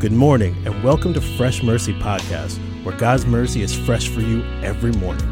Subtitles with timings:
[0.00, 4.42] Good morning, and welcome to Fresh Mercy Podcast, where God's mercy is fresh for you
[4.62, 5.26] every morning.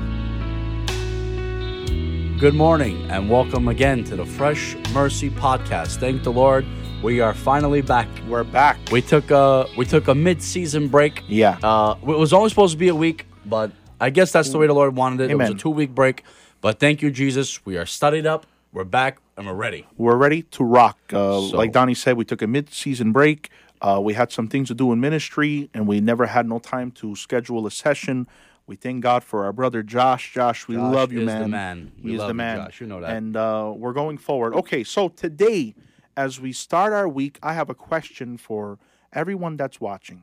[2.38, 5.96] Good morning, and welcome again to the Fresh Mercy Podcast.
[5.96, 6.67] Thank the Lord,
[7.03, 8.08] we are finally back.
[8.28, 8.76] We're back.
[8.92, 11.24] We took a we took a mid-season break.
[11.28, 11.58] Yeah.
[11.62, 14.66] Uh, it was only supposed to be a week, but I guess that's the way
[14.66, 15.30] the Lord wanted it.
[15.30, 16.24] It was a two-week break,
[16.60, 17.64] but thank you, Jesus.
[17.64, 18.46] We are studied up.
[18.70, 19.87] We're back and we're ready.
[19.96, 20.98] We're ready to rock.
[21.10, 23.50] Uh, So- like Donnie said, we took a mid-season break.
[23.80, 26.91] Uh, we had some things to do in ministry, and we never had no time
[26.92, 28.27] to schedule a session.
[28.66, 30.32] We thank God for our brother Josh.
[30.32, 31.41] Josh, we Josh love you, is man.
[31.42, 31.92] the man.
[31.96, 32.38] He We is love the you.
[32.64, 32.80] Josh.
[32.80, 33.16] You know that.
[33.16, 34.54] And uh, we're going forward.
[34.54, 35.74] Okay, so today,
[36.16, 38.78] as we start our week, I have a question for
[39.12, 40.23] everyone that's watching,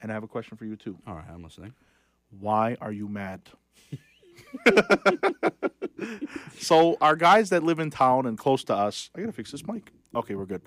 [0.00, 0.98] and I have a question for you too.
[1.06, 1.74] All right, I'm listening.
[2.40, 3.42] Why are you mad?
[6.58, 9.66] so our guys that live in town and close to us, I gotta fix this
[9.66, 9.92] mic.
[10.14, 10.62] Okay, we're good.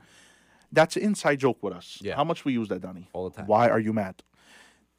[0.72, 2.00] That's an inside joke with us.
[2.02, 2.16] Yeah.
[2.16, 3.10] How much we use that, Donnie?
[3.14, 3.48] All the time.
[3.48, 4.24] Why are you mad?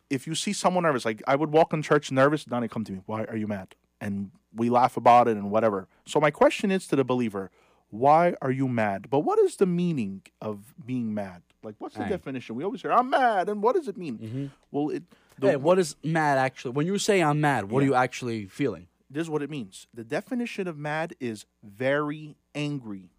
[0.08, 2.92] If you see someone nervous, like I would walk in church nervous, Donnie come to
[2.92, 3.00] me.
[3.06, 3.74] Why are you mad?
[4.00, 5.86] And we laugh about it and whatever.
[6.06, 7.50] So my question is to the believer,
[7.90, 9.08] why are you mad?
[9.10, 11.42] But what is the meaning of being mad?
[11.62, 12.08] Like what's the Aye.
[12.08, 12.56] definition?
[12.56, 14.18] We always hear I'm mad, and what does it mean?
[14.18, 14.46] Mm-hmm.
[14.70, 15.02] Well, it
[15.38, 16.72] the, Hey, what is mad actually?
[16.72, 18.86] When you say I'm mad, what are you actually feeling?
[19.10, 19.88] this is what it means.
[19.92, 23.10] The definition of mad is very angry.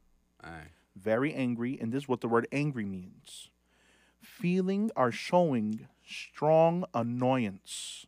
[0.42, 0.70] Aye.
[1.02, 3.50] Very angry, and this is what the word angry means.
[4.22, 8.06] Feeling or showing strong annoyance,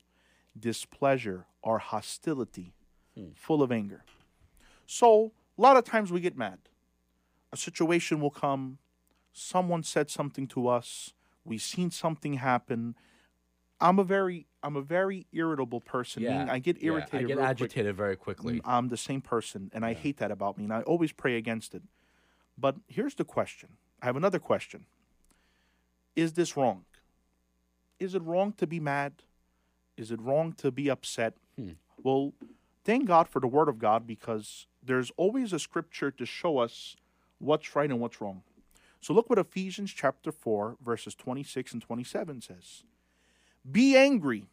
[0.57, 2.73] displeasure, or hostility,
[3.15, 3.29] hmm.
[3.35, 4.03] full of anger.
[4.85, 6.59] So, a lot of times we get mad.
[7.51, 8.79] A situation will come,
[9.31, 11.13] someone said something to us,
[11.45, 12.95] we've seen something happen.
[13.79, 16.23] I'm a very I'm a very irritable person.
[16.23, 17.15] meaning I get yeah, irritated.
[17.15, 17.49] I get real quick.
[17.49, 18.61] agitated very quickly.
[18.63, 21.75] I'm the same person, and I hate that about me, and I always pray against
[21.75, 21.83] it.
[22.57, 23.69] But here's the question
[24.01, 24.85] I have another question
[26.15, 26.85] Is this wrong?
[27.99, 29.13] Is it wrong to be mad?
[29.97, 31.35] Is it wrong to be upset?
[31.55, 31.71] Hmm.
[32.01, 32.33] Well,
[32.83, 36.95] thank God for the Word of God because there's always a scripture to show us
[37.39, 38.41] what's right and what's wrong.
[38.99, 42.83] So look what Ephesians chapter 4, verses 26 and 27 says.
[43.69, 44.45] Be angry.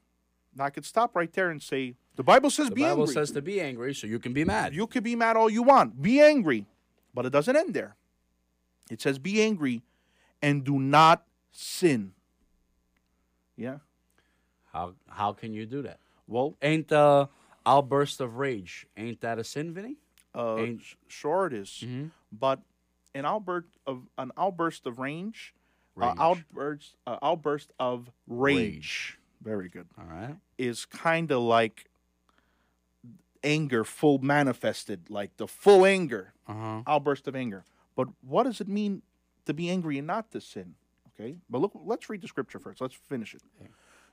[0.55, 3.15] Now I could stop right there and say, the Bible says the be Bible angry.
[3.15, 4.75] says to be angry, so you can be mad.
[4.75, 6.03] You can be mad all you want.
[6.03, 6.67] Be angry.
[7.15, 7.97] But it doesn't end there.
[8.91, 9.82] It says, be angry
[10.43, 12.12] and do not sin.
[13.56, 13.78] Yeah.
[14.72, 15.99] How how can you do that?
[16.26, 17.26] Well, Ain't uh
[17.66, 18.87] outburst of rage?
[18.97, 19.97] Ain't that a sin, Vinnie?
[20.34, 21.84] uh, Ain't- sure it is.
[22.32, 22.60] But
[23.15, 25.54] an outburst of an outburst of range,
[25.97, 26.16] Uh, Rage.
[26.19, 28.56] outburst, uh, outburst of rage.
[28.56, 29.19] Rage.
[29.43, 29.88] Very good.
[29.99, 30.37] All right.
[30.56, 31.90] Is kind of like
[33.45, 36.33] anger full manifested, like the full anger.
[36.49, 36.83] Uh huh.
[36.87, 37.65] outburst of anger.
[37.97, 39.03] But what does it mean
[39.47, 40.75] to be angry and not to sin?
[41.19, 42.81] Okay, but look, let's read the scripture first.
[42.81, 43.43] Let's finish it.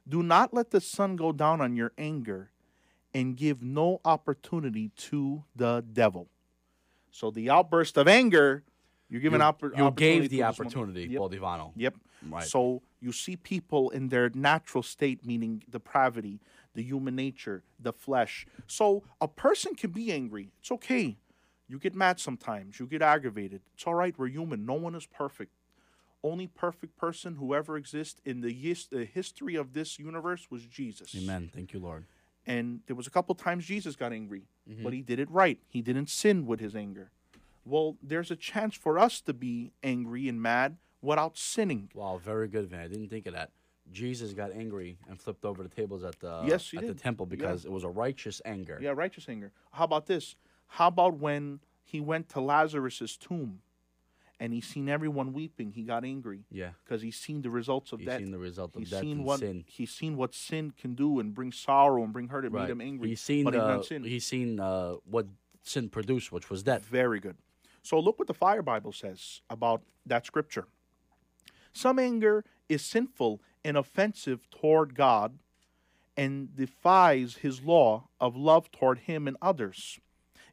[0.08, 2.52] Do not let the sun go down on your anger,
[3.14, 6.28] and give no opportunity to the devil.
[7.12, 8.64] So the outburst of anger,
[9.10, 10.68] you're giving You, oppor- you gave the to this one.
[10.68, 11.18] opportunity, Yep.
[11.20, 11.72] Paul Divano.
[11.76, 11.96] Yep.
[12.30, 12.44] Right.
[12.44, 16.40] So you see people in their natural state, meaning depravity,
[16.78, 18.46] the human nature, the flesh.
[18.68, 20.52] So a person can be angry.
[20.62, 21.18] It's okay.
[21.68, 22.80] You get mad sometimes.
[22.80, 23.62] You get aggravated.
[23.74, 24.14] It's all right.
[24.18, 24.64] We're human.
[24.66, 25.52] No one is perfect.
[26.24, 30.66] Only perfect person who ever exists in the, his- the history of this universe was
[30.66, 31.16] Jesus.
[31.16, 31.50] Amen.
[31.54, 32.06] Thank you, Lord.
[32.46, 34.84] And there was a couple times Jesus got angry, Mm-hmm.
[34.84, 35.58] but he did it right.
[35.70, 37.10] He didn't sin with his anger.
[37.66, 41.90] Well, there's a chance for us to be angry and mad without sinning.
[41.96, 42.82] Wow, very good, man.
[42.82, 43.50] I didn't think of that.
[43.92, 47.66] Jesus got angry and flipped over the tables at the Yes, at the temple because
[47.66, 48.78] it was a righteous anger.
[48.82, 49.52] Yeah, righteous anger.
[49.72, 50.36] How about this?
[50.68, 53.62] How about when he went to Lazarus's tomb
[54.40, 56.72] and he seen everyone weeping, he got angry Yeah.
[56.84, 58.20] because he seen the results of He's death.
[58.20, 59.64] seen the result of He's death seen and what sin.
[59.68, 62.46] he's seen what sin can do and bring sorrow and bring hurt.
[62.46, 62.64] It Right.
[62.64, 63.10] made him angry.
[63.10, 64.04] He's seen but he did not sin.
[64.04, 65.28] he's seen uh, what
[65.64, 66.86] sin produced, which was death.
[66.86, 67.38] Very good.
[67.82, 70.68] So look what the Fire Bible says about that scripture.
[71.74, 75.38] Some anger is sinful and offensive toward God
[76.16, 80.00] and defies his law of love toward him and others.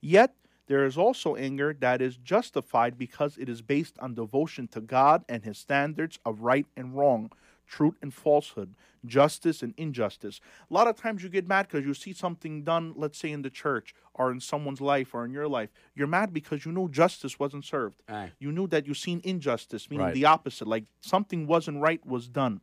[0.00, 0.34] Yet
[0.66, 5.24] there is also anger that is justified because it is based on devotion to God
[5.28, 7.30] and his standards of right and wrong,
[7.68, 8.74] truth and falsehood,
[9.06, 10.40] justice and injustice.
[10.68, 13.42] A lot of times you get mad because you see something done, let's say in
[13.42, 15.70] the church or in someone's life or in your life.
[15.94, 18.02] You're mad because you know justice wasn't served.
[18.08, 18.32] Aye.
[18.40, 20.14] You knew that you seen injustice, meaning Right.
[20.14, 22.60] the opposite, like something wasn't right was done.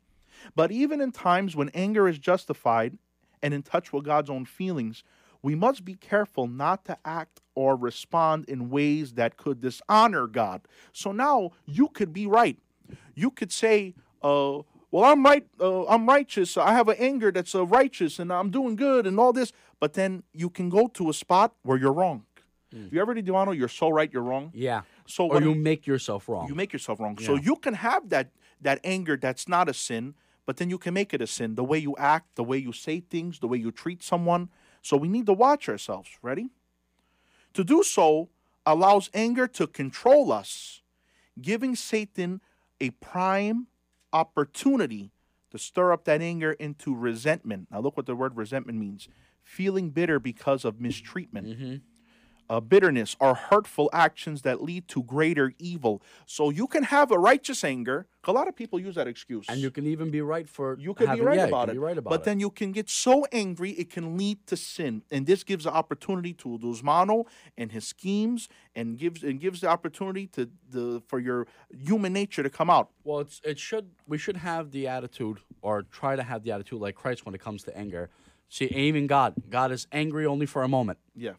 [0.55, 2.97] But even in times when anger is justified
[3.41, 5.03] and in touch with God's own feelings,
[5.41, 10.61] we must be careful not to act or respond in ways that could dishonor God.
[10.93, 12.57] So now you could be right.
[13.15, 14.59] You could say, uh,
[14.91, 15.47] well, I'm right.
[15.59, 16.57] Uh, I'm righteous.
[16.57, 19.53] I have an anger that's uh, righteous, and I'm doing good, and all this.
[19.79, 22.25] But then you can go to a spot where you're wrong.
[22.73, 24.51] Have you ever did you know you're so right, you're wrong.
[24.53, 24.81] Yeah.
[25.05, 26.47] So Or you make yourself wrong.
[26.47, 27.17] you make yourself wrong.
[27.17, 30.13] So you can have that that anger that's not a sin,
[30.45, 31.55] but then you can make it a sin.
[31.55, 34.49] The way you act, the way you say things, the way you treat someone.
[34.81, 36.09] So we need to watch ourselves.
[36.21, 36.49] Ready?
[37.53, 38.29] To do so
[38.65, 40.81] allows anger to control us,
[41.41, 42.41] giving Satan
[42.79, 43.67] a prime
[44.13, 45.11] opportunity
[45.51, 47.67] to stir up that anger into resentment.
[47.71, 49.07] Now look what the word resentment means.
[49.43, 51.75] Feeling bitter because of mistreatment mm-hmm.
[52.49, 56.01] Uh, bitterness or hurtful actions that lead to greater evil.
[56.25, 58.07] So you can have a righteous anger.
[58.25, 59.45] A lot of people use that excuse.
[59.49, 61.79] and you can even be right for You can be right yeah, about it.
[61.79, 62.23] Right about but it.
[62.25, 65.01] then you can get so angry it can lead to sin.
[65.11, 67.25] And this gives the opportunity to Dusmano
[67.57, 72.43] and his schemes and gives and gives the opportunity to the for your human nature
[72.43, 72.89] to come out.
[73.03, 76.79] Well, it's it should we should have the attitude or try to have the attitude
[76.79, 78.09] like Christ when it comes to anger.
[78.49, 81.31] See, even God, God is angry only for a moment, Yeah.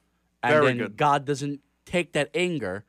[0.42, 0.96] And Very then good.
[0.96, 2.84] God doesn't take that anger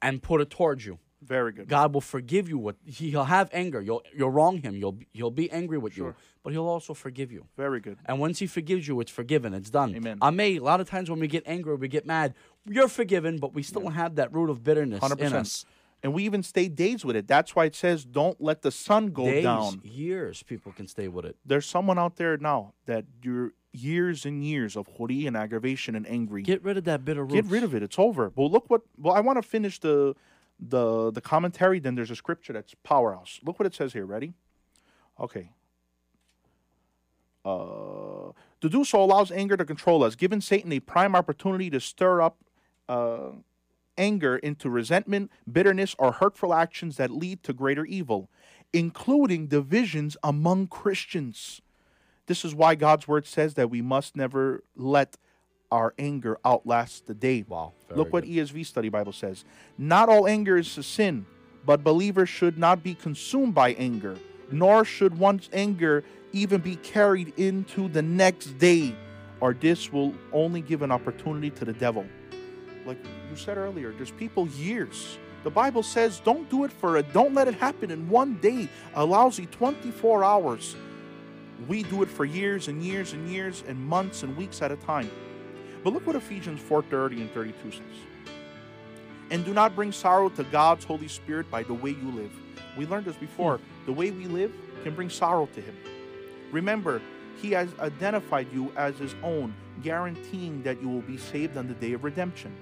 [0.00, 0.98] and put it towards you.
[1.22, 1.68] Very good.
[1.68, 2.58] God will forgive you.
[2.58, 3.80] What he'll have anger.
[3.80, 4.74] You'll you'll wrong him.
[4.74, 7.46] You'll he'll be angry with you, but he'll also forgive you.
[7.56, 7.98] Very good.
[8.06, 9.54] And once he forgives you, it's forgiven.
[9.54, 9.94] It's done.
[9.94, 10.18] Amen.
[10.20, 12.34] I may a lot of times when we get angry, we get mad.
[12.68, 15.34] You're forgiven, but we still have that root of bitterness in percent.
[15.34, 15.64] us.
[16.02, 17.28] And we even stay days with it.
[17.28, 21.06] That's why it says, "Don't let the sun go Days, down." years, people can stay
[21.06, 21.36] with it.
[21.46, 26.06] there's someone out there now that you're years and years of hori and aggravation and
[26.08, 26.42] angry.
[26.42, 27.32] Get rid of that bitter root.
[27.32, 27.82] Get rid of it.
[27.82, 28.30] It's over.
[28.30, 28.82] But look what.
[28.98, 30.14] Well, I want to finish the
[30.60, 31.80] the the commentary.
[31.80, 33.40] Then there's a scripture that's powerhouse.
[33.44, 34.06] Look what it says here.
[34.06, 34.34] Ready?
[35.18, 35.50] Okay.
[37.44, 38.30] Uh,
[38.60, 42.22] to do so allows anger to control us, giving Satan a prime opportunity to stir
[42.22, 42.36] up
[42.88, 43.30] uh,
[43.98, 48.30] anger into resentment, bitterness, or hurtful actions that lead to greater evil,
[48.72, 51.61] including divisions among Christians.
[52.32, 55.18] This is why God's word says that we must never let
[55.70, 57.44] our anger outlast the day.
[57.46, 59.44] Wow, Look what ESV Study Bible says.
[59.76, 61.26] Not all anger is a sin,
[61.66, 64.16] but believers should not be consumed by anger,
[64.50, 68.96] nor should one's anger even be carried into the next day,
[69.40, 72.06] or this will only give an opportunity to the devil.
[72.86, 72.96] Like
[73.28, 75.18] you said earlier, there's people years.
[75.44, 78.70] The Bible says don't do it for a don't let it happen in one day,
[78.94, 80.76] a lousy 24 hours.
[81.68, 84.76] We do it for years and years and years and months and weeks at a
[84.76, 85.10] time.
[85.84, 87.80] But look what Ephesians 4:30 and 32 says.
[89.30, 92.32] And do not bring sorrow to God's Holy Spirit by the way you live.
[92.76, 93.56] We learned this before.
[93.56, 93.86] Hmm.
[93.86, 95.76] The way we live can bring sorrow to him.
[96.50, 97.00] Remember,
[97.40, 101.74] he has identified you as his own, guaranteeing that you will be saved on the
[101.74, 102.54] day of redemption.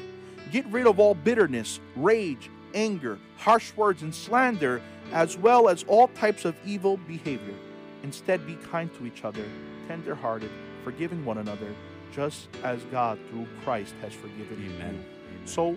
[0.52, 4.80] Get rid of all bitterness, rage, anger, harsh words, and slander,
[5.12, 7.54] as well as all types of evil behavior.
[8.02, 9.44] Instead, be kind to each other,
[9.88, 10.50] tender hearted,
[10.84, 11.74] forgiving one another,
[12.12, 14.70] just as God through Christ has forgiven you.
[14.76, 15.04] Amen.
[15.44, 15.76] So,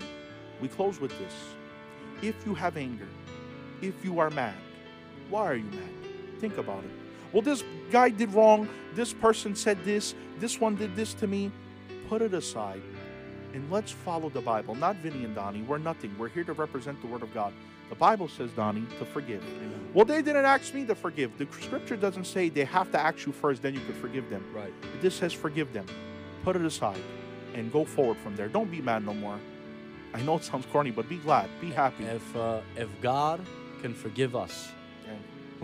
[0.62, 1.34] we close with this.
[2.22, 3.08] If you have anger,
[3.82, 4.56] if you are mad,
[5.30, 6.40] why are you mad?
[6.40, 6.92] Think about it.
[7.34, 8.70] Well, this guy did wrong.
[8.94, 10.16] This person said this.
[10.40, 11.52] This one did this to me.
[12.08, 12.82] Put it aside
[13.54, 14.76] and let's follow the Bible.
[14.76, 15.62] Not Vinnie and Donnie.
[15.62, 16.14] We're nothing.
[16.18, 17.54] We're here to represent the Word of God.
[17.94, 19.44] The Bible says, Donnie, to forgive.
[19.94, 21.38] Well, they didn't ask me to forgive.
[21.38, 24.44] The scripture doesn't say they have to ask you first, then you could forgive them.
[24.52, 24.74] Right.
[25.04, 25.86] This says forgive them.
[26.44, 27.00] Put it aside
[27.54, 28.48] and go forward from there.
[28.48, 29.38] Don't be mad no more.
[30.12, 31.48] I know it sounds corny, but be glad.
[31.62, 32.06] Be happy.
[32.06, 33.40] If uh, if God
[33.84, 34.72] can forgive us.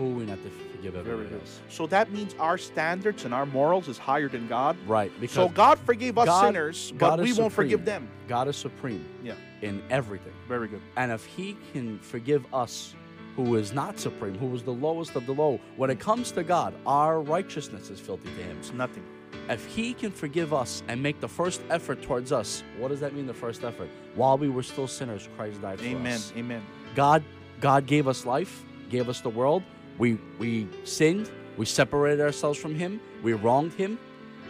[0.00, 1.60] Who we to forgive else?
[1.68, 4.76] So that means our standards and our morals is higher than God.
[4.86, 5.12] Right.
[5.20, 8.08] Because So God forgave us God- sinners, God but we won't forgive them.
[8.26, 9.34] God is supreme Yeah.
[9.60, 10.32] in everything.
[10.48, 10.80] Very good.
[10.96, 12.94] And if he can forgive us,
[13.36, 16.42] who is not supreme, who is the lowest of the low, when it comes to
[16.42, 18.56] God, our righteousness is filthy to him.
[18.58, 19.04] It's nothing.
[19.48, 23.14] If he can forgive us and make the first effort towards us, what does that
[23.14, 23.88] mean, the first effort?
[24.14, 26.12] While we were still sinners, Christ died for Amen.
[26.14, 26.32] us.
[26.32, 26.44] Amen.
[26.44, 26.62] Amen.
[26.94, 27.22] God
[27.60, 29.62] God gave us life, gave us the world.
[30.00, 33.98] We we sinned, we separated ourselves from him, we wronged him,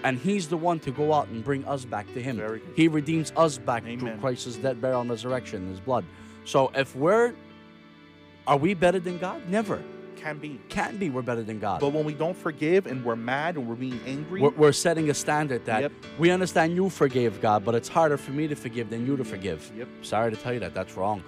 [0.05, 2.63] and he's the one to go out and bring us back to him.
[2.77, 6.05] He redeems us back through Christ's death, burial, and resurrection, his blood.
[6.45, 7.35] So if we're
[8.47, 9.43] are we better than God?
[9.49, 9.83] Never.
[10.15, 10.61] Can be.
[10.69, 11.81] Can't be we're better than God.
[11.81, 15.11] But when we don't forgive and we're mad and we're being angry, We're, we're setting
[15.11, 15.93] a standard that Yep.
[16.19, 19.25] we understand you forgave God, but it's harder for me to forgive than you to
[19.25, 19.73] forgive.
[19.77, 19.89] Yep.
[20.03, 20.75] Sorry to tell you that.
[20.75, 21.25] That's wrong.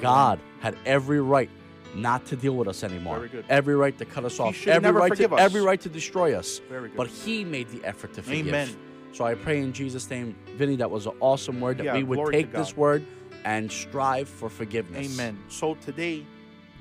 [0.00, 1.50] God had every right
[1.94, 3.16] not to deal with us anymore.
[3.18, 3.44] Very good.
[3.48, 4.66] Every right to cut us off.
[4.66, 5.40] Every right to us.
[5.40, 6.60] every right to destroy us.
[6.68, 6.96] Very good.
[6.96, 8.48] But He made the effort to forgive.
[8.48, 8.76] Amen.
[9.12, 12.02] So I pray in Jesus' name, Vinnie, that was an awesome word that Yeah, we
[12.02, 13.06] would take this word
[13.44, 15.14] and strive for forgiveness.
[15.14, 15.38] Amen.
[15.48, 16.26] So today,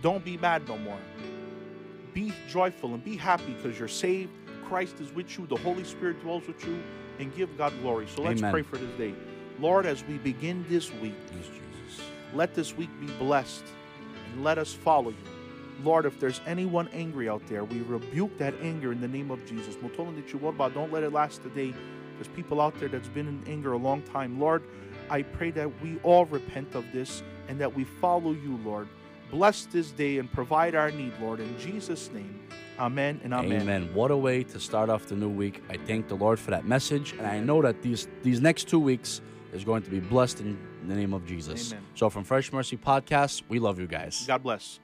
[0.02, 0.98] don't be mad no more.
[2.14, 4.32] be joyful and be happy because you're saved.
[4.66, 5.46] Christ is with you.
[5.48, 6.82] The Holy Spirit dwells with you.
[7.20, 8.08] And give God glory.
[8.08, 8.52] So let's Amen.
[8.52, 9.14] pray for this day.
[9.60, 12.06] Lord, as we begin this week, Yes, Jesus.
[12.34, 13.64] let this week be blessed
[14.34, 15.16] and let us follow you.
[15.84, 19.46] Lord, if there's anyone angry out there, we rebuke that anger in the name of
[19.46, 19.76] Jesus.
[19.76, 21.74] Don't let it last today.
[22.16, 24.40] There's people out there that's been in anger a long time.
[24.40, 24.64] Lord,
[25.10, 28.88] I pray that we all repent of this and that we follow you, Lord.
[29.32, 31.40] Bless this day and provide our need, Lord.
[31.40, 32.40] In Jesus' name.
[32.80, 33.62] Amen and amen.
[33.62, 33.94] Amen.
[33.94, 35.64] What a way to start off the new week.
[35.70, 38.80] I thank the Lord for that message, and I know that these these next two
[38.80, 39.22] weeks
[39.54, 40.42] is going to be blessed
[40.84, 41.72] in the name of Jesus.
[41.72, 41.84] Amen.
[41.96, 44.26] So from Fresh Mercy Podcast, we love you guys.
[44.28, 44.80] God bless.